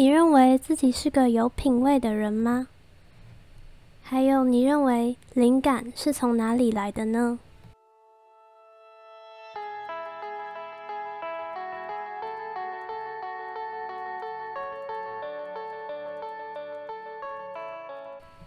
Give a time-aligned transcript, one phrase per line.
[0.00, 2.68] 你认为自己是个有品味的人吗？
[4.00, 7.38] 还有，你认为灵感是从哪里来的呢？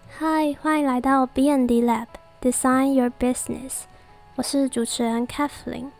[0.09, 2.07] 嗨，欢迎来到 B&D Lab
[2.41, 3.81] Design Your Business，
[4.37, 5.91] 我是主持人 Kathleen。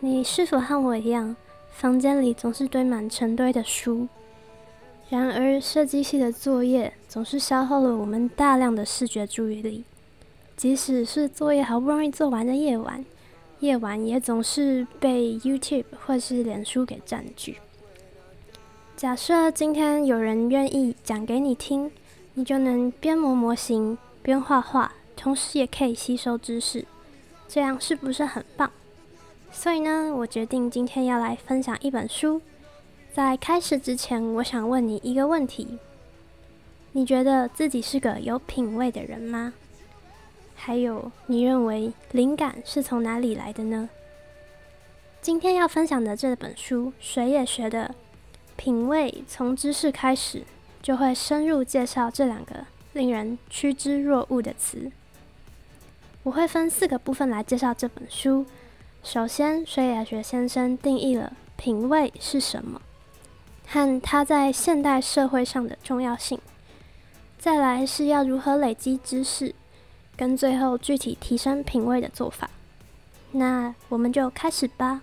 [0.00, 1.34] 你是否和我一样，
[1.72, 4.06] 房间里总是堆满成堆的书？
[5.10, 9.84] 然而，设计系的作业总是消耗了我们大量的视觉注意力。
[10.56, 13.04] 即使是作业好不容易做完的夜晚，
[13.58, 17.58] 夜晚也总是被 YouTube 或是脸书给占据。
[18.96, 21.90] 假设今天有人愿意讲给你听。
[22.34, 26.86] 你就能边磨模型边画画，同时也可以吸收知识，
[27.48, 28.70] 这样是不是很棒？
[29.50, 32.40] 所以呢，我决定今天要来分享一本书。
[33.12, 35.78] 在开始之前，我想问你一个问题：
[36.92, 39.52] 你觉得自己是个有品味的人吗？
[40.54, 43.88] 还有，你认为灵感是从哪里来的呢？
[45.20, 47.94] 今天要分享的这本书，谁也学的
[48.56, 50.44] 品味从知识开始。
[50.82, 52.64] 就会深入介绍这两个
[52.94, 54.90] 令人趋之若鹜的词。
[56.22, 58.46] 我会分四个部分来介绍这本书。
[59.02, 62.80] 首先，水野学先生定义了品味是什么，
[63.72, 66.40] 和它在现代社会上的重要性。
[67.38, 69.54] 再来是要如何累积知识，
[70.16, 72.50] 跟最后具体提升品味的做法。
[73.30, 75.02] 那我们就开始吧。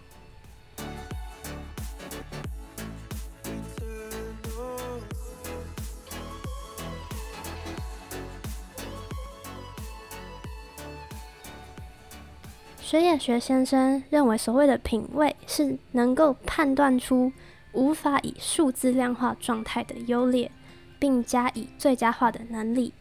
[12.82, 17.32] 水野学先生认为，所谓的品味是能够判断出
[17.78, 20.52] 无法以数字量化状态的优劣，
[20.98, 22.92] 并加以最佳化的能力。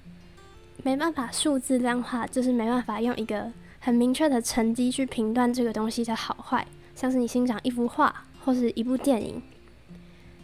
[0.82, 9.42] 没办法数字量化，就是没办法用一个很明确的成绩去评断这个东西的好坏，像是你欣赏一幅画或是一部电影。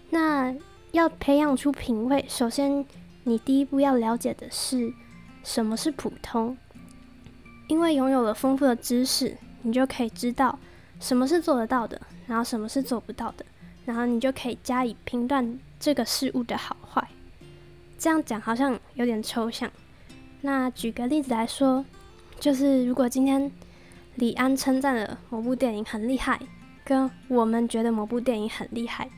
[0.08, 0.54] 那
[0.92, 2.84] 要培养出品味，首先
[3.24, 4.90] 你第一步要了解的是
[5.44, 6.56] 什么是普通。
[7.68, 10.58] 因为拥有了丰富的知识，你就可以知道
[10.98, 13.44] 什么是做得到的，然后什么是做不到的，
[13.84, 17.06] 然后你就可以加以评断这个事物的好坏。
[17.98, 19.70] 这样讲好像有点抽象。
[20.40, 21.84] 那举个例子来说，
[22.40, 23.50] 就是如果今天
[24.16, 26.40] 李安称赞了某部电影很厉害，
[26.84, 29.08] 跟我们觉得某部电影很厉害，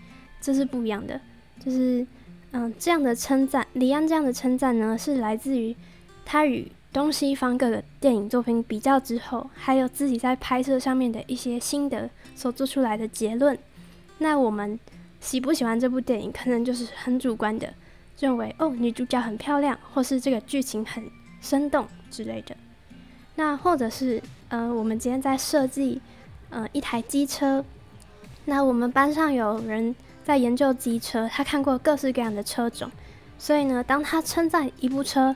[0.41, 1.21] 这是不一样的。
[1.59, 2.07] 就是
[2.53, 5.75] 嗯，这样的称赞，李安这样的称赞呢，是来自于
[6.25, 6.71] 他与。
[6.95, 13.59] 东西方各个电影作品比较之后，还有自己在拍摄上面的一些心得所做出来的结论。
[14.19, 14.79] 那我们
[15.21, 17.73] 喜不喜欢这部电影，可能就是很主观的，
[18.19, 21.05] 认为哦女主角很漂亮，或是这个剧情很
[21.41, 22.57] 生动之类的。
[23.37, 26.01] 那或者是呃，我们今天在设计
[26.51, 27.65] 呃一台机车，
[28.45, 32.91] 那我们班上有人在研究机车，他看过各式各样的车种，
[33.39, 35.35] 所以呢，当他称赞一部车。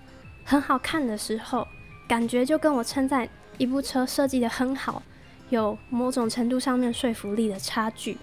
[0.50, 1.68] 很好看的时候，
[2.08, 3.28] 感觉就跟我称赞
[3.58, 5.02] 一部车设计的很好，
[5.50, 8.16] 有某种程度上面说服力的差距。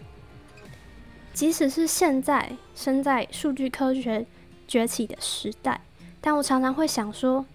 [1.35, 4.25] 即使是现在身在数据科学
[4.65, 5.81] 崛起的时代，
[6.21, 7.45] 但我常常会想说，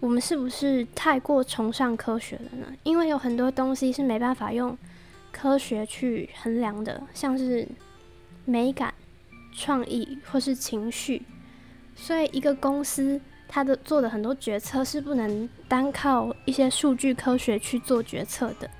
[0.00, 2.66] 我们是不是太过崇尚科学了呢？
[2.82, 4.76] 因为有很多东西是没办法用
[5.32, 7.66] 科学去衡量的，像是
[8.44, 8.92] 美感、
[9.56, 11.22] 创意或是情绪。
[11.96, 13.18] 所以一个公司。
[13.54, 18.70] 它的做的很多决策是不能单靠一些数据科学去做决策的。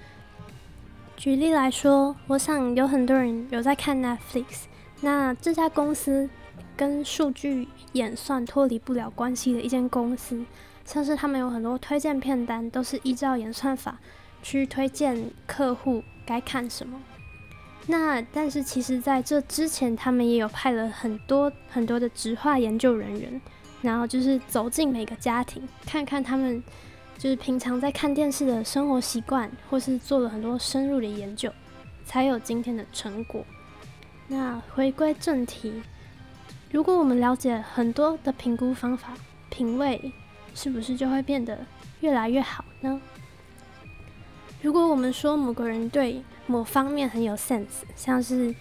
[1.16, 4.64] 举例来说，我想有很多人有在看 Netflix，
[5.00, 6.28] 那这家公司
[6.76, 10.44] 跟数据演算脱离不了关系的一间公司，
[10.84, 13.98] 像是他们有很多推荐片单都是依照演算法
[14.42, 17.00] 去推荐客户该看什么。
[17.86, 23.40] 那但是其实在这之前，他们也有派了很多很多的直化研究人员。
[23.80, 26.62] 然后就是走进每个家庭，看看他们
[27.22, 31.52] 就是平常在看电视的生活习惯，或是做了很多深入的研究，
[32.04, 33.46] 才有今天的成果。
[34.26, 35.80] 那回归正题，
[36.72, 39.14] 如果我们了解很多的评估方法，
[39.50, 40.10] 品味
[40.52, 41.64] 是不是就会变得
[42.00, 43.00] 越来越好呢？
[44.60, 48.52] 如果我们说某个人对某方面很有 sense，像是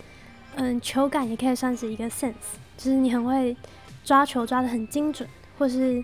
[0.53, 2.35] 嗯球感也可以算是一个 sense，
[2.77, 3.57] 就是你很会。
[4.03, 6.03] 抓球抓得很精准，或是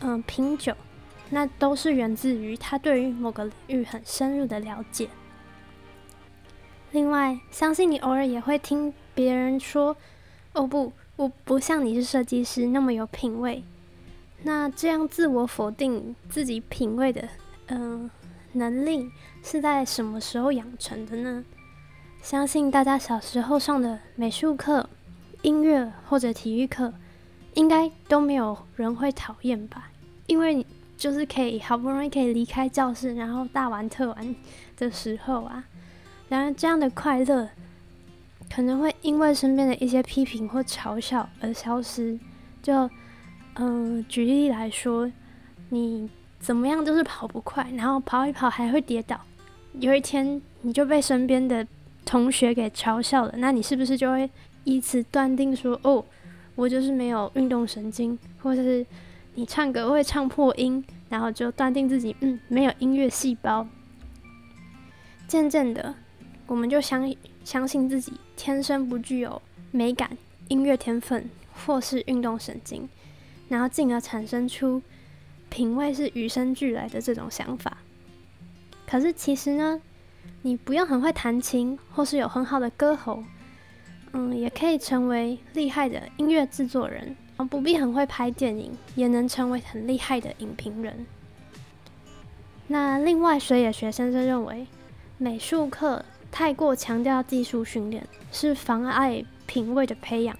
[0.00, 0.74] 嗯品酒，
[1.30, 5.08] 那都是源自于他对于某个领域很深入的了解。
[6.92, 9.96] 另外，相信你偶尔也会听别人说
[10.52, 13.62] ：“哦不，我不像你是设计师那么有品味。
[14.42, 17.28] 那这样自我否定自己品味的，
[17.68, 18.10] 嗯，
[18.52, 19.10] 能力
[19.44, 21.44] 是在什么时候养成的呢？
[22.22, 24.88] 相信大家小时候上的美术课、
[25.42, 26.92] 音乐或者体育课，
[27.54, 29.90] 应该都没有人会讨厌吧？
[30.26, 30.66] 因为
[31.00, 34.36] 就是可以好不容易可以离开教室，然后大玩特玩
[34.76, 35.64] 的时候啊。
[36.28, 37.48] 然而这样的快乐，
[38.54, 42.20] 可能会因为身边的一些批评或嘲笑而消失。
[42.62, 42.88] 就
[43.54, 45.10] 嗯，举例来说，
[45.70, 46.06] 你
[46.38, 49.18] 怎么样就是跑不快，然后跑一跑还会跌倒，
[49.78, 51.66] 有一天你就被身边的
[52.04, 54.28] 同学给嘲笑了，那你是不是就会
[54.64, 56.04] 以此断定说，哦，
[56.56, 58.84] 我就是没有运动神经，或者是
[59.40, 63.66] 你唱歌会唱破音，然后就断定自己嗯没有音乐细胞。
[65.26, 65.94] 渐渐的，
[66.46, 67.10] 我们就相
[67.42, 69.40] 相信自己天生不具有
[69.70, 70.10] 美感、
[70.48, 72.86] 音乐天分，或是运动神经。
[73.48, 74.82] 然后进而产生出
[75.48, 77.78] 品味是与生俱来的这种想法。
[78.86, 79.80] 可是其实呢，
[80.42, 83.24] 你不用很会弹琴，或是有很好的歌喉，
[84.12, 87.16] 嗯，也可以成为厉害的音乐制作人。
[87.46, 91.06] 不必很会拍电影，也能成为很厉害的影评人。
[92.66, 94.66] 那另外，水野学先生认为，
[95.18, 100.36] 美术课太过强调技术训练，是妨碍品味的培养。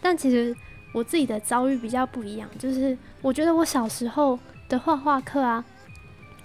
[0.00, 0.54] 但其实。
[0.94, 4.36] 我自己的遭遇比较不一样，就是我觉得我小时候
[4.70, 5.62] 的画画课啊，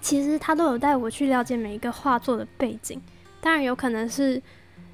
[0.01, 3.01] 其实他都有带我去了解每一个画作的背景。
[3.39, 4.39] 当然有可能是，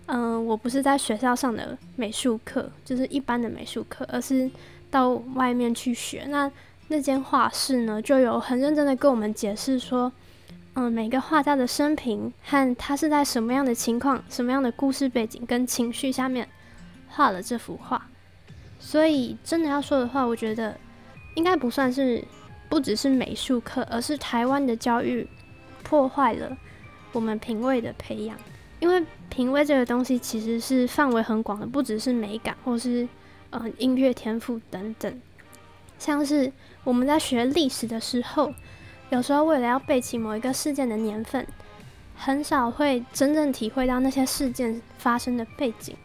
[0.05, 4.49] 嗯，我不是在学校上的美术课，就是一般的美术课，而是
[4.89, 6.25] 到外面去学。
[6.29, 6.51] 那
[6.87, 10.11] 那间画室呢，就有很认真的跟我们解释说，
[10.73, 16.47] 嗯，每个画家的生平和他是在什么样的情况、什么样的故事背景跟情绪下面
[17.07, 18.07] 画了这幅画。
[18.79, 20.75] 所以，真的要说的话，我觉得
[21.35, 22.23] 应该不算是
[22.69, 25.27] 不只是美术课，而是台湾的教育
[25.83, 26.57] 破坏了
[27.11, 28.37] 我们品味的培养。
[28.79, 33.05] 因为品味这个东西其实是范围很广的，不只是美感，或是
[33.51, 35.21] 嗯音乐天赋等等。
[35.97, 36.51] 像是
[36.83, 38.53] 我们在学历史的时候，
[39.09, 41.45] 有时候为了要背起某一个事件的年份，
[42.15, 45.95] 很少会真正体会到那些事件发生的背景，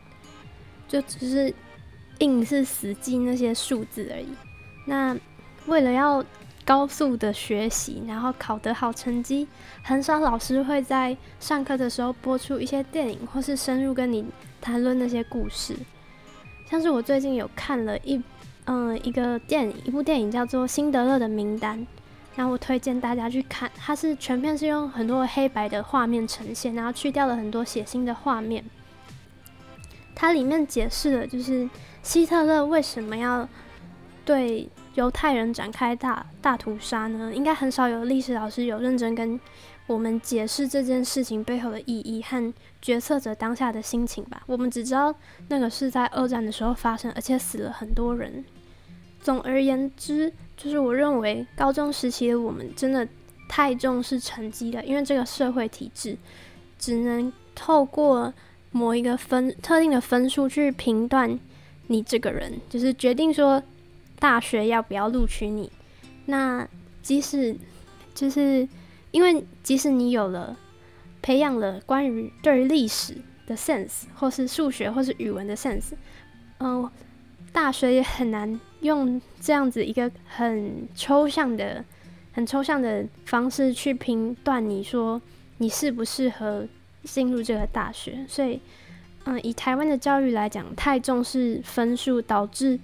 [0.89, 1.55] 就只是。
[2.21, 4.29] 硬是死记那些数字而已。
[4.87, 5.19] 那
[5.67, 6.25] 为了要
[6.65, 9.49] 高速的学习，然后考得好成绩，
[9.83, 14.25] 很少老师会在上课的时候播出一些电影，或是深入跟你
[14.61, 15.77] 谈论那些故事。
[16.69, 18.23] 像是我最近有看了一
[18.67, 21.79] 嗯一个电影，一部电影叫做《辛德勒的名单》，
[22.37, 23.71] 然后我推荐大家去看。
[23.77, 28.65] 它是全片是用很多黑白的画面呈现，然后去掉了很多血腥的画面。
[30.15, 31.69] 它里面解释了就是。
[32.05, 33.49] 希特勒为什么要
[34.27, 37.33] 对犹太人展开大大屠杀呢？
[37.35, 39.41] 应该很少有历史老师有认真跟
[39.87, 44.43] 我们解释这件事情背后的意义和决策者当下的心情吧。
[44.47, 45.15] 我们只知道
[45.49, 48.45] 那个是在二战的时候发生，而且死了很多人。
[49.21, 53.07] 总而言之，就是我认为高中时期的我们真的
[53.49, 56.17] 太重视成绩了，因为这个社会体制
[56.79, 58.33] 只能透过
[58.71, 61.39] 某一个分特定的分数去评断。
[61.89, 63.63] 你这个人就是决定说
[64.19, 65.71] 大学要不要录取你，
[66.25, 66.67] 那
[67.03, 67.55] 即使
[68.15, 68.67] 就是
[69.15, 70.57] 因为即使你有了
[71.23, 73.17] 培养了关于对历史
[73.47, 75.93] 的 sense，或是数学或是语文的 sense，
[76.59, 76.91] 嗯，
[77.53, 81.85] 大学也很难用这样子一个很抽象的、
[82.33, 85.23] 很抽象的方式去评断你说
[85.59, 86.67] 你适不适合
[87.05, 88.61] 进入这个大学，所以。
[89.27, 92.79] 嗯，以台湾的教育来讲，太重视分数，导致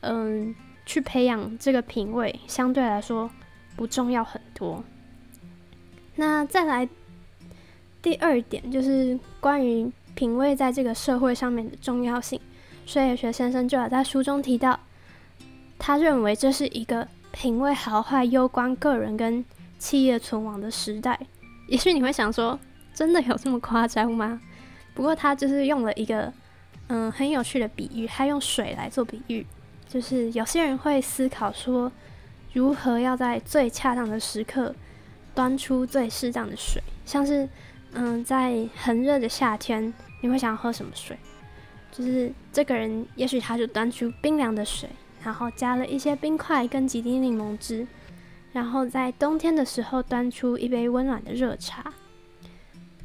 [0.00, 0.52] 嗯，
[0.84, 3.30] 去培养这个品味相对来说
[3.76, 4.82] 不重要很多。
[6.16, 6.88] 那再来
[8.00, 12.40] 第二点，就是关于品味在这个社会上面的重要性。
[12.86, 14.78] 所以学先生就有在书中提到，
[15.78, 19.44] 他认为这是一个品味好坏攸关个人跟
[19.78, 21.18] 企业存亡的时代。
[21.66, 22.58] 也许你会想说，
[22.92, 24.40] 真的有这么夸张吗？
[24.94, 26.32] 不过他就是用了一个
[26.88, 29.44] 嗯很有趣的比喻，他用水来做比喻，
[29.88, 31.90] 就是有些人会思考说，
[32.52, 34.74] 如何要在最恰当的时刻
[35.34, 37.48] 端出最适当的水，像是
[37.92, 41.16] 嗯在很热的夏天，你会想要喝什么水？
[41.90, 44.88] 就是这个人也许他就端出冰凉的水，
[45.22, 47.86] 然后加了一些冰块跟几滴柠檬汁，
[48.52, 51.92] 然后在冬天的时候端出一杯温暖的热茶。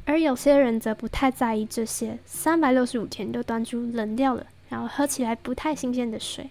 [0.06, 6.50] 而有些人则不太在意这些，三百六十五天都端出冷掉了、然后喝起来不太新鲜的水。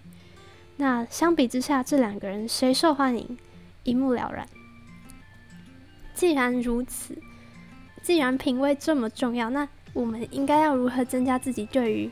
[0.76, 3.36] 那相比之下，这两个人谁受欢迎，
[3.82, 4.48] 一目了然。
[6.14, 7.16] 既然如此，
[8.02, 12.10] 既然品味这么重要，那我们应该要如何增加自己对于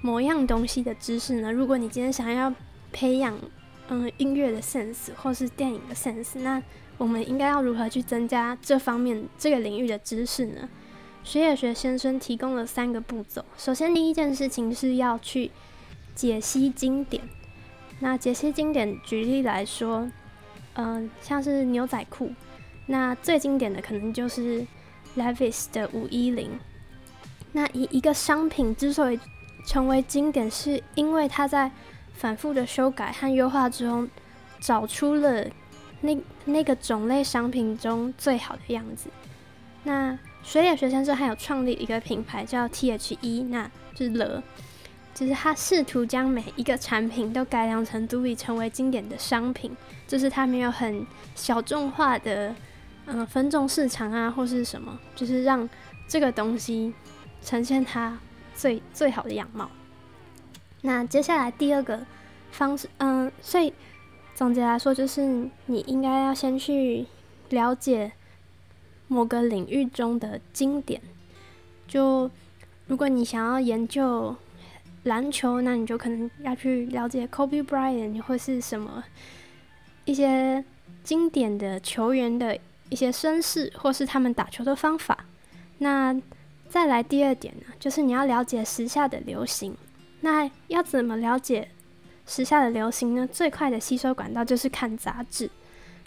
[0.00, 1.52] 某样东西的知识呢？
[1.52, 2.52] 如果你今天想要
[2.92, 3.38] 培养
[3.88, 6.62] 嗯音乐的 sense 或是电影的 sense，那
[6.96, 10.68] 我们应该要如何去增加这方面这个领域的知识呢？
[11.24, 13.44] 学野学先生提供了三个步骤。
[13.56, 15.50] 首先，第一件事情是要去
[16.14, 17.22] 解析经典。
[18.00, 20.10] 那解析经典，举例来说，
[20.74, 22.30] 嗯，像是牛仔裤，
[22.88, 24.66] 那最经典的可能就是
[25.16, 26.58] Levi's 的五一零。
[27.52, 29.20] 那一一个商品之所以
[29.64, 31.70] 成为经典，是因为它在
[32.14, 34.08] 反复的修改和优化中，
[34.58, 35.46] 找出了
[36.00, 36.16] 那
[36.46, 39.08] 那个种类商品中最好的样子。
[39.84, 44.42] 那水野学先生还有创立一个品牌叫 T.H.E，那就是了。
[45.14, 49.76] 就是他试图将每一个产品都改良成足以成为经典的商品，
[50.06, 51.04] 就是他没有很
[51.34, 52.54] 小众化的，
[53.08, 55.68] 嗯，分众市场啊，或是什么，就是让
[56.06, 56.94] 这个东西
[57.42, 58.18] 呈现它
[58.54, 59.68] 最最好的样貌。
[60.82, 62.06] 那接下来第二个
[62.52, 63.72] 方式，嗯，所以
[64.34, 67.06] 总结来说，就是你应该要先去
[67.48, 68.12] 了解
[69.08, 71.00] 某个领域中的经典。
[71.86, 72.30] 就
[72.86, 74.36] 如果你想要研究。
[75.04, 79.02] 篮球，那你就可能要去了解 Kobe Bryant 或是什么
[80.04, 80.62] 一些
[81.02, 82.58] 经典的球员的
[82.88, 85.24] 一些身世，或是他们打球的方法。
[85.78, 86.14] 那
[86.68, 89.76] 再来第二点呢，就是你要了解时下的流行。
[90.20, 91.68] 那要怎么了解
[92.26, 93.26] 时下的流行呢？
[93.26, 95.50] 最快的吸收管道就是看杂志。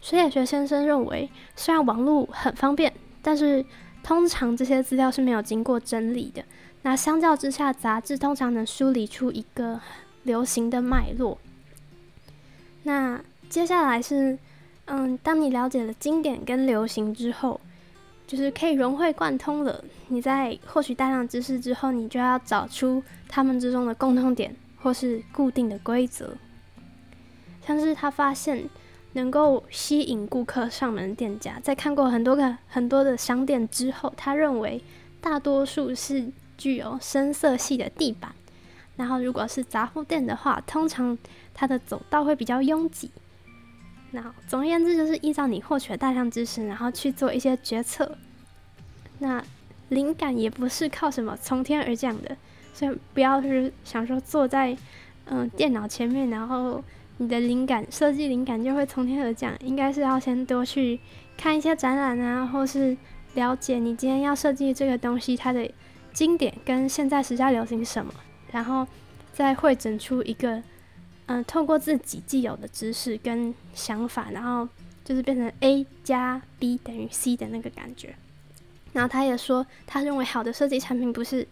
[0.02, 3.64] 水野学先生认为，虽然网络很方便，但是
[4.04, 6.44] 通常这些资料是没有经过整理的。
[6.82, 9.80] 那相较之下，杂志通常能梳理出一个
[10.24, 11.38] 流行的脉络。
[12.84, 14.38] 那接下来是，
[14.86, 17.60] 嗯，当你了解了经典跟流行之后，
[18.28, 19.84] 就是可以融会贯通了。
[20.08, 26.36] 你在获取大量知识之后，你就要找出他们之中的共通点或是固定的规则。
[27.66, 28.70] 像是他发现
[29.14, 34.84] 能够吸引顾客上门的店家，在看过很多个很多的商店之后，他认为
[35.20, 36.32] 大多数是。
[36.58, 38.36] 具有深色系的地板，
[38.96, 41.18] 然后如果是杂货店的话，通常
[41.56, 43.10] 它的走道会比较拥挤。
[44.12, 48.18] 那总而言之，就是依照你获取的大量知识，然后去做一些决策。
[49.20, 49.44] 那
[49.90, 52.36] 灵感也不是靠什么从天而降的，
[52.74, 54.78] 所以不要是想说坐在
[55.26, 56.84] 嗯电脑前面，然后
[57.18, 59.54] 你的灵感设计灵感就会从天而降。
[59.60, 61.00] 应该是要先多去
[61.38, 62.98] 看一些展览啊，或是
[63.36, 65.70] 了解你今天要设计这个东西它的。
[66.14, 68.14] 经典跟现在时下流行什么，
[68.52, 68.86] 然后
[69.32, 70.62] 再汇整出一个，
[71.32, 74.68] 嗯，透过自己既有的知识跟想法，然后
[75.02, 78.14] 就是变成 A 加 B 等于 C 的那个感觉。
[78.92, 81.48] 然后他也说，他认为好的设计产品不是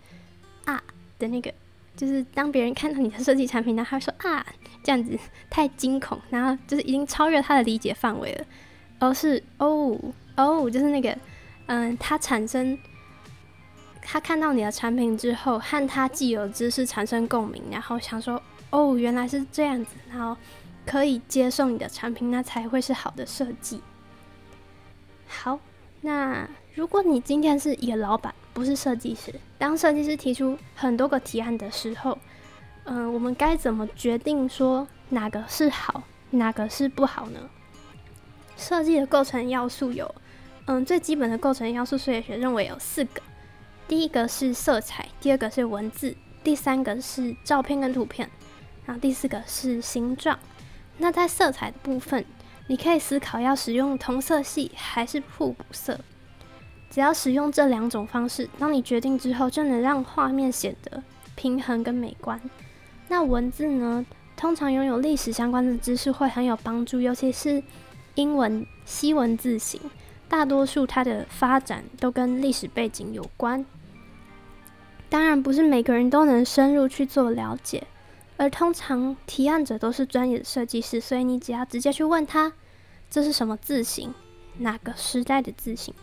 [0.65, 0.83] 啊
[1.17, 1.53] 的那个，
[1.95, 4.45] 就是当别人看到你的设计产品，然后他说啊
[4.83, 5.17] 这样子
[5.49, 8.45] 太惊恐，然后就是已经超越他的理解范围了，
[8.99, 9.97] 而是哦
[10.35, 11.17] 哦，就是那个
[11.67, 12.77] 嗯，他产生。
[14.01, 20.35] 他看到你的产品之后，和他既有知识产生共鸣，然后想说：“哦，原来是这样子。”然后
[20.85, 23.81] 可以接受你的产品，那才会是好的设计。
[25.27, 25.59] 好，
[26.01, 32.17] 那如果你今天是一个老板，不是设计师，当设计师提出很多个提案的时候，
[32.85, 37.39] 嗯，我们该怎么决定说哪个是好，哪个是不好呢？
[38.57, 40.13] 设计的构成要素有，
[40.65, 43.21] 嗯，最基本的构成要素，数学认为有四个。
[43.87, 48.29] 第一个是色彩，第二个是文字，第三个是照片跟图片，
[48.89, 50.39] 然后第四个是形状。
[50.97, 52.25] 那在色彩的部分，
[52.65, 55.99] 你可以思考要使用同色系还是互补色。
[56.89, 61.03] 只要使用这两种方式，当你决定之后，就能让画面显得
[61.35, 62.41] 平衡跟美观。
[63.09, 64.03] 那文字呢？
[64.35, 67.61] 通常拥有历史相关的知识会很有帮助，尤其是
[68.15, 69.79] 英文西文字型，
[70.27, 73.63] 大多数它的发展都跟历史背景有关。
[75.09, 77.85] 当然不是每个人都能深入去做了解，
[78.39, 82.53] 而通常提案者都是专业的设计师，所以你只要直接去问他
[83.09, 84.13] 这是什么字形，
[84.59, 85.93] 哪个时代的字形，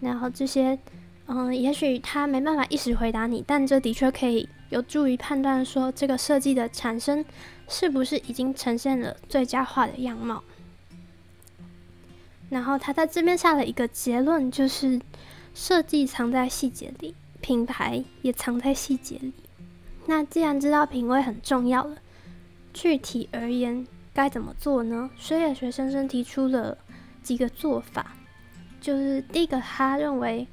[0.00, 0.78] 然后这些，
[1.26, 7.24] 嗯，也许他没办法一时回答你，但这的确可以有助于判断说这个设计的产生
[7.66, 10.44] 是不是已经呈现了最佳化的样貌。
[12.50, 15.00] 然后他在这边下了一个结论，就是
[15.52, 17.14] 设计藏在细节里。
[17.40, 19.32] 品牌也藏在细节里。
[20.06, 21.96] 那既然知道品味很重要了，
[22.72, 25.10] 具体而言该怎么做呢？
[25.16, 26.76] 水野学先生提出了
[27.22, 28.16] 几个做法，
[28.80, 30.46] 就是第一个，他认为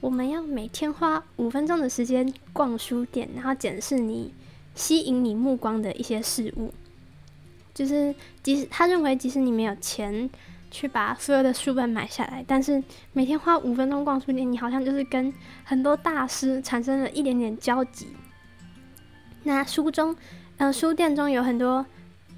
[0.00, 4.34] 我们要每天花五分钟的时间逛书店，然后检视你
[4.74, 6.72] 吸引你目光的一些事物。
[7.72, 10.28] 就是即使他认为，即使你没有钱
[10.70, 15.32] 去把所有的书本买下来，但是每天花五分钟逛书店，你好像就是跟
[15.64, 18.08] 很多大师产生了一点点交集。
[19.44, 20.16] 那书中，
[20.56, 21.86] 呃，书店中有很多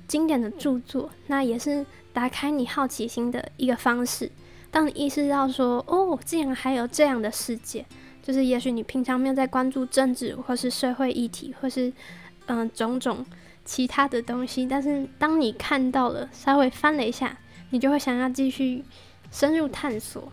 [0.07, 4.31] 经典的著作，那也是打开你好奇心的一个方式。
[4.71, 7.85] 当你意识到说，哦，竟然还有这样的世界，
[8.23, 11.93] 就是也许你平常没有在关注政治或是社会议题，或是
[12.47, 13.25] 嗯种种
[13.65, 17.39] 其他的东西，但是当你看到了，稍微翻了一下，
[17.71, 18.85] 你就会想要继续
[19.31, 20.33] 深入探索。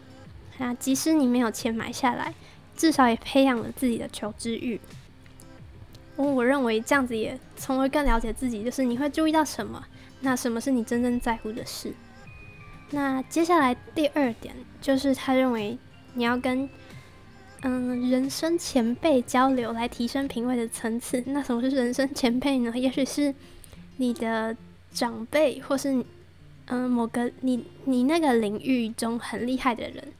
[0.57, 2.33] 那即使你没有钱买下来，
[2.75, 4.79] 至少也培养了自己的求知欲。
[6.15, 9.83] 我认为这样子也从而更了解自己，就是你会注意到什么，
[10.21, 11.91] 那什么是你真正在乎的事。
[12.91, 15.75] 那接下来第二点就是他认为
[16.13, 16.69] 你要跟
[17.63, 21.23] 嗯人生前辈交流来提升品味的层次。
[21.25, 22.71] 那什么是人生前辈呢？
[22.75, 23.33] 也许是
[23.97, 24.55] 你的
[24.91, 26.05] 长辈，或是
[26.67, 30.13] 嗯某个你你那个领域中很厉害的人。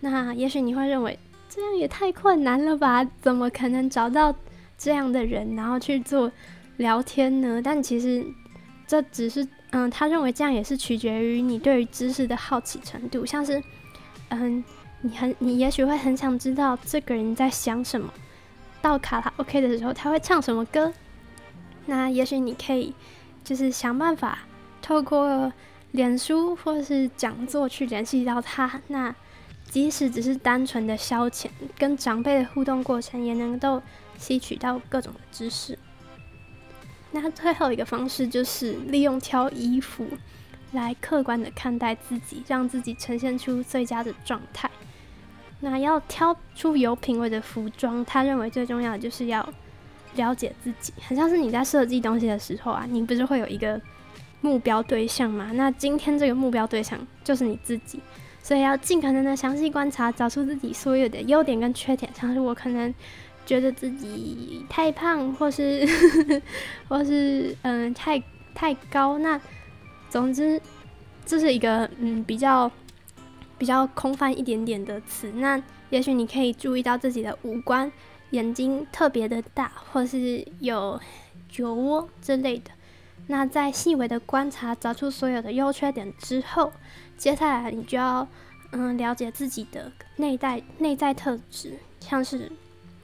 [0.00, 1.16] 那也许你会认为
[1.48, 3.04] 这样也太困难了吧？
[3.22, 4.34] 怎么可能找到？
[4.78, 6.30] 这样的人，然后去做
[6.76, 7.60] 聊天呢？
[7.60, 8.24] 但其实
[8.86, 13.26] 这只是，嗯，他认为这样也是取决于你对于知识的好奇程度。
[13.26, 13.60] 像是，
[14.28, 14.62] 嗯，
[15.00, 18.08] 你很，你也许会很想知道这个人在想什么，
[18.80, 20.92] 到卡拉 OK 的时候他会唱什么歌。
[21.86, 22.94] 那也许你可以
[23.42, 24.38] 就是想办法
[24.80, 25.52] 透过
[25.90, 28.80] 脸书或是讲座去联系到他。
[28.86, 29.12] 那
[29.64, 33.82] 即使只是单纯的消遣，跟长辈的互动过程也能够。
[34.18, 35.78] 吸取到各种的知识。
[37.10, 40.06] 那最后一个方式就是利用挑衣服
[40.72, 44.70] 来客观的看待自己，让自己呈现出最佳的状态。
[45.60, 49.48] 那要挑出有品味的服装，他认为最重要的就是要
[50.16, 50.92] 了解自己。
[51.00, 53.80] 很像是你在设计东西的时候啊，你不是会有一个
[54.42, 55.50] 目标对象吗？
[55.54, 58.00] 那今天这个目标对象就是你自己，
[58.42, 62.12] 所以要尽可能的详细观察，找出自己所有的优点跟缺点。
[62.14, 62.94] 像是我可能。
[63.48, 65.88] 觉得自己太胖，或是
[66.86, 68.22] 或是嗯太
[68.54, 69.40] 太高，那
[70.10, 70.60] 总之
[71.24, 72.70] 这是一个嗯比较
[73.56, 75.32] 比较空泛一点点的词。
[75.36, 75.58] 那
[75.88, 77.90] 也许你可以注意到自己的五官，
[78.32, 81.00] 眼睛特别的大，或是有
[81.48, 82.70] 酒窝之类的。
[83.28, 86.70] 那在细微的观察，找出所有的优缺点之后，
[87.16, 88.28] 接下来你就要
[88.72, 92.52] 嗯了解自己的内在内在特质，像是。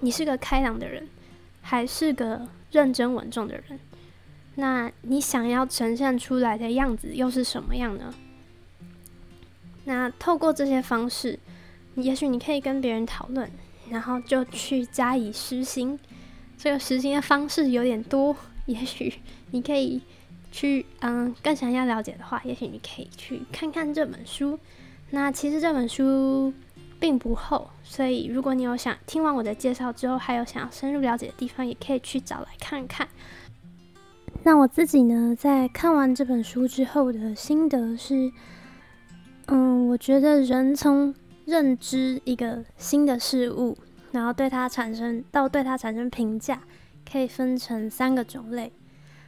[0.04, 1.08] 你是个开朗的人，
[1.62, 3.80] 还是个认真稳重的人？
[4.56, 8.12] 那你想要呈现出来的样子又是什么样呢？
[9.84, 11.38] 那透过这些方式，
[11.94, 13.50] 也许你可以跟别人讨论，
[13.88, 15.98] 然后就去加以实行。
[16.58, 18.36] 这个实行的方式有点多，
[18.66, 19.10] 也许
[19.52, 20.02] 你可以
[20.52, 24.60] 去，嗯，更想要了解的话，也许你可以去看看这本书。
[25.12, 26.52] 那其实这本书。
[27.04, 33.06] 并不厚，所以如果你有想听完我的介绍之后，还有想要深入了解的地方，也可以去找来看看。
[34.42, 38.32] 那我自己呢，在看完这本书之后的心得是，
[39.48, 41.14] 嗯，我觉得人从
[41.44, 43.76] 认知一个新的事物，
[44.12, 46.62] 然后对它产生到对它产生评价，
[47.06, 48.72] 可以分成三个种类。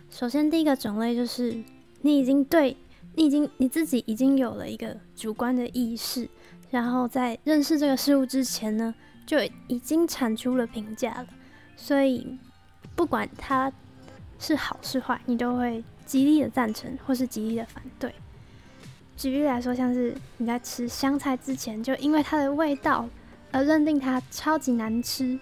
[0.08, 1.62] 首先，第一个种类就是
[2.00, 2.74] 你已经对
[3.16, 6.26] 你已经你自己已经有了一个主观的意识。
[6.76, 11.26] 然后在认识这个事物之前呢，就已经产出了评价了，
[11.74, 12.38] 所以
[12.94, 13.72] 不管它
[14.38, 18.14] 是好是坏，你都会极力的赞成或是极力的反对。
[19.16, 23.08] 举例来说，像是你在吃香菜之前，就因为它的味道
[23.52, 25.40] 而认定它超级难吃，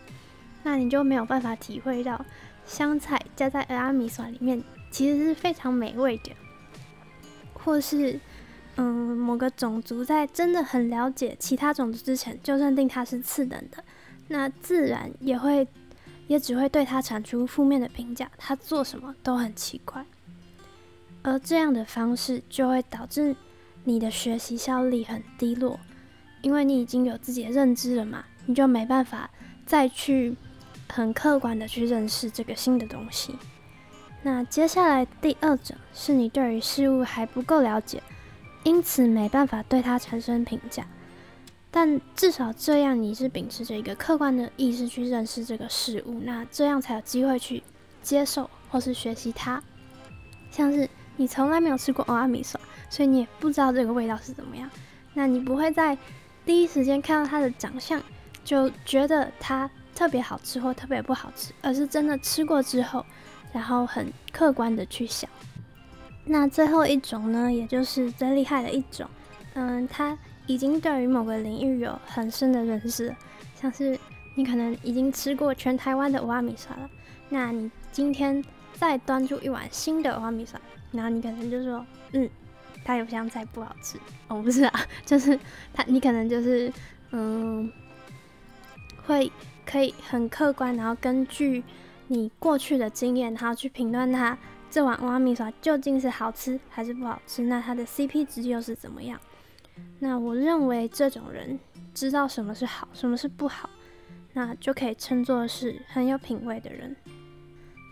[0.63, 2.25] 那你就没有办法体会到
[2.65, 6.31] 香菜加在阿米索里面其实是非常美味的，
[7.55, 8.21] 或是。
[8.77, 8.85] 嗯，
[9.17, 13.85] 某个种族在真的很了解其他种族之前，就认定它是次等的，
[14.29, 15.67] 那自然也会，
[16.27, 18.29] 也只会对它产出负面的评价。
[18.37, 20.05] 它做什么都很奇怪，
[21.23, 23.37] 而这样的方式就会导致
[23.85, 25.79] 你的学习效率很低落，
[26.43, 29.31] 因为你已经有自己的认知了嘛，你就没办法
[29.65, 30.35] 再去
[30.89, 33.37] 很客观的去认识这个新的东西。
[34.23, 38.03] 那接下来第二种是你对于事物还不够了解。
[38.65, 40.85] 因此没办法对它产生评价。
[41.71, 47.63] 但至少这样你是秉持着一个客观的意识去认识这个事物，那这样才有机会去
[48.01, 49.63] 接受或是学习它。
[50.53, 54.71] 像是你从来没有吃过欧阿米索，所以你也不知道这个味道是怎么样，
[55.15, 55.99] 那你不会在
[56.47, 58.01] 第一时间看到它的长相
[58.45, 63.05] 就觉得它特别好吃或特别不好吃，而是真的吃过之后，
[63.53, 65.29] 然后很客观的去想。
[66.25, 69.09] 那最后一种呢，也就是最厉害的一种，
[69.55, 73.15] 嗯，他已经对于某个领域有很深的认识，
[73.61, 73.99] 像是
[74.35, 76.91] 你可能已经吃过全台湾的欧阿米沙了，
[77.29, 78.45] 那你今天。
[78.77, 80.61] 再端出一碗新的花米沙，
[80.91, 82.29] 然后你可能就说，嗯，
[82.85, 83.97] 它有香菜不好吃。
[84.27, 85.39] 哦，不是啊， 就是
[85.73, 86.71] 他，你可能就是，
[87.13, 87.71] 嗯，
[89.07, 89.31] 会
[89.65, 91.63] 可以很客观，然后根据
[92.09, 94.37] 你过去的经验，然后去评断它
[94.75, 99.21] 这碗花米沙究竟是好吃还是不好吃，那它的 CP 值又是怎么样？
[100.01, 101.57] 那我认为这种人
[101.95, 103.71] 知道什么是好，什么是不好，
[104.33, 106.97] 那就可以称作是很有品味的人。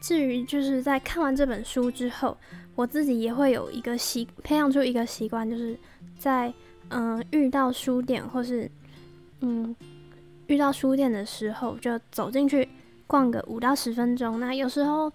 [0.02, 2.36] 至于就是在看完这本书之后，
[2.74, 5.78] 我自己也会有一个习，培养出一个习惯，就是
[6.18, 6.52] 在
[6.88, 8.68] 嗯遇到书店或是
[9.38, 9.72] 嗯
[10.48, 12.68] 遇到书店的时候，就走进去
[13.06, 14.40] 逛个五到十分钟。
[14.40, 15.12] 那有时候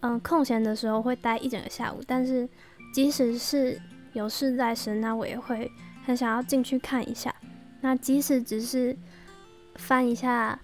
[0.00, 2.48] 嗯空闲的时候会待一整个下午，但是
[2.92, 3.80] 即使是
[4.12, 5.70] 有事在身，那我也会
[6.04, 7.34] 很想要进去看一下。
[7.82, 8.96] 那即使只是
[9.76, 10.58] 翻一下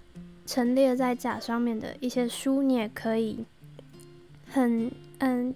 [0.45, 3.45] 陈列在架上面的一些书，你也可以。
[4.49, 5.55] 很嗯，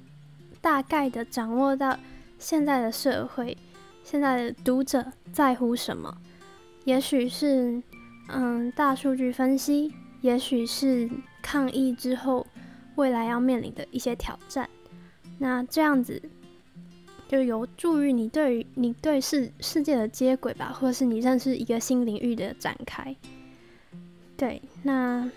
[0.61, 1.97] 大概的掌握到
[2.39, 3.57] 现在的社会，
[4.03, 6.17] 现在的读者在乎什么？
[6.85, 7.83] 也许是
[8.29, 11.09] 嗯大数据分析，也许是
[11.41, 12.47] 抗疫之后
[12.97, 14.69] 未来要面临的一些挑战。
[15.39, 16.21] 那这样子
[17.29, 23.15] 就有助于你对于你对世世界的接轨吧，或是你认识一个新领域的展开。
[24.37, 25.31] 对，那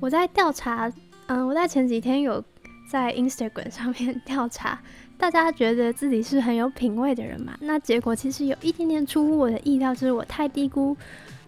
[0.00, 0.92] 我在调查。
[1.30, 2.42] 嗯，我在前几天有
[2.90, 4.80] 在 Instagram 上面调查，
[5.18, 7.54] 大家觉得自己是很有品味的人嘛？
[7.60, 10.96] 那结果其实有一点点出乎我的意料，就是我太低估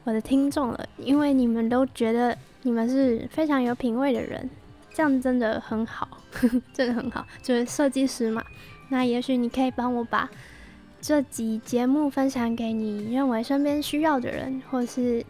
[0.05, 4.51] 我的听众了，因为你们都觉得你们是非常有品味的人，
[5.01, 6.07] 这样真的很好，
[6.75, 7.27] 真的很好。
[7.41, 8.45] 就是设计师嘛，
[8.91, 10.29] 那也许你可以帮我把
[11.01, 15.25] 这集节目分享给你认为身边需要的人，或是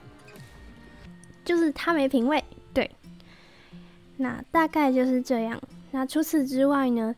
[1.44, 2.42] 就是他没品味。
[2.74, 2.90] 对
[4.16, 5.62] 那大概就是这样。
[5.92, 7.14] 那除此之外呢？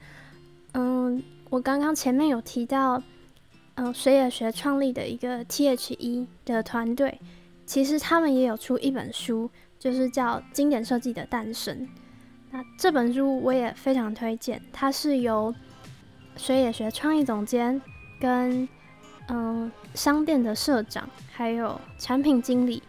[0.74, 3.02] 嗯，我刚刚前面有提到，
[3.76, 7.18] 嗯，水野学创立的一个 T.H.E 的团队，
[7.64, 11.78] 其实他们也有出一本书，就是叫《经典设计的诞生》。
[12.52, 15.54] 那这本书我也非常推荐，它是由
[16.36, 17.80] 水野学创意总监
[18.20, 18.68] 跟
[19.28, 22.82] 嗯商店的社长，还有产品经理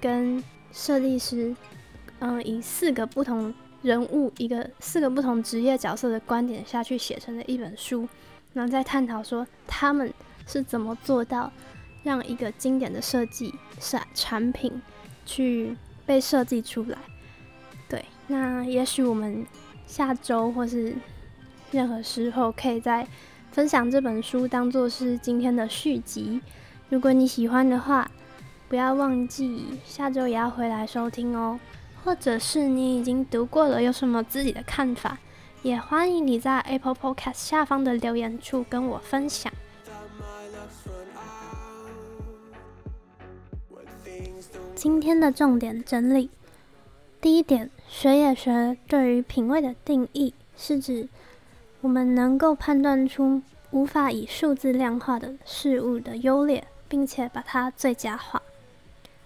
[0.00, 0.42] 跟
[0.72, 1.54] 设计师。
[2.18, 8.08] 嗯，以四个不同人物、一个四个不同职业角色的观点下去写成的一本书，
[8.54, 10.12] 然后再探讨说他们
[10.46, 11.52] 是怎么做到
[12.02, 14.80] 让一个经典的设计产产品
[15.26, 16.98] 去被设计出来。
[18.26, 19.46] 那也许我们
[19.86, 20.94] 下周或是
[21.70, 23.06] 任何时候可以再
[23.52, 26.40] 分享这本书，当做是今天的续集。
[26.88, 28.10] 如果你喜欢的话，
[28.68, 31.58] 不要忘记下周也要回来收听哦。
[32.04, 35.18] 或者是你已经读过了，有什么自己的看法，
[35.62, 39.52] 也欢迎你在 Apple Podcast 下方的留言处跟我分享。
[44.76, 46.30] 今天的重点整理：
[47.20, 51.08] 第一点，学也学对于品味的定义，是指
[51.80, 58.42] 我们能够判断出无法以数字量化的事物的优劣，并且把它最佳化。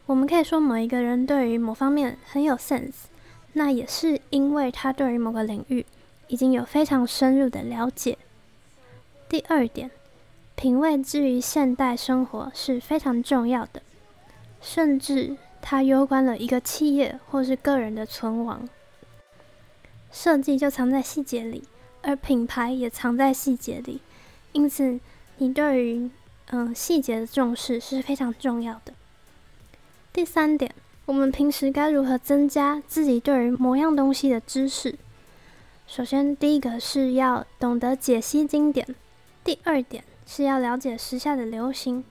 [0.06, 3.04] 我们可以说某一个人对于某方面很有 sense，
[3.52, 5.84] 那也是因为他对于某个领域
[6.28, 8.18] 已经有非常深入的了解。
[9.28, 9.90] 第二点，
[10.54, 13.82] 品味之于现代生活是非常重要的，
[14.60, 18.68] 甚至它攸关了一个企业或是个人的存亡。
[20.10, 21.64] 设计就藏在细节里，
[22.02, 24.00] 而品牌也藏在细节里，
[24.52, 24.98] 因此
[25.38, 26.10] 你对于
[26.46, 28.92] 嗯细节的重视是非常重要的。
[30.12, 30.74] 第三点，
[31.06, 34.98] 我们平时该如何增加自己对于某样东西的知识？
[35.86, 38.86] 首先，第一个是要懂得解析经典；
[39.44, 42.02] 第二点是要了解时下的流行；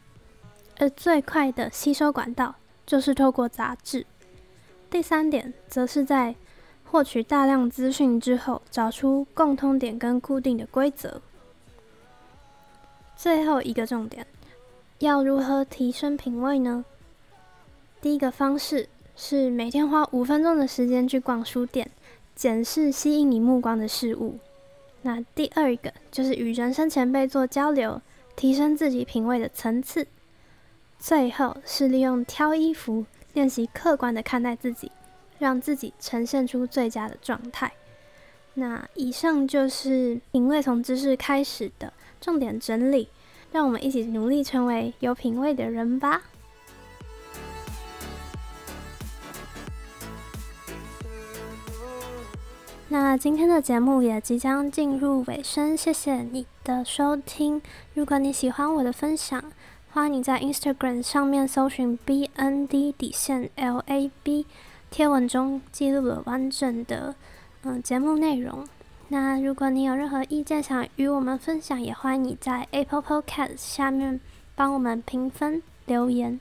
[0.78, 2.56] 而最快的吸收管道
[2.90, 4.04] 就是透过杂志。
[4.90, 6.34] 第三点则是在
[6.86, 11.22] 获取大量资讯之后，找出共通点跟固定的规则。
[13.16, 14.26] 最后一个重点。
[14.98, 16.84] 要如何提升品味呢？
[18.02, 21.92] 第一个方式是每天花五分钟的时间去逛书店，
[22.34, 24.40] 检视吸引你目光的事物。
[25.04, 28.02] 那第二个就是与人生前辈做交流，
[28.36, 30.08] 提升自己品味的层次。
[31.00, 34.92] 最后是利用挑衣服练习客观的看待自己，
[35.40, 37.72] 让自己呈现出最佳的状态。
[38.56, 43.08] 那以上就是品味从知识开始的重点整理，
[43.52, 46.24] 让我们一起努力成为有品味的人吧。
[52.92, 57.62] 那今天的节目也即将进入尾声，谢谢你的收听。
[57.94, 59.44] 如果你喜欢我的分享，
[59.92, 64.46] 欢迎你在 Instagram 上面搜寻 BND 底线 LAB，
[64.92, 67.16] 贴文中记录了完整的
[67.64, 68.68] 嗯节目内容。
[69.08, 74.22] 那如果你有任何意见想与我们分享，也欢迎你在 Apple Podcast 下面
[74.56, 76.40] 帮我们评分留言。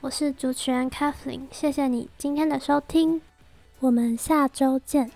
[0.00, 3.20] 我是主持人 Kathleen，谢谢你今天的收听，
[3.80, 5.10] 我们下周见。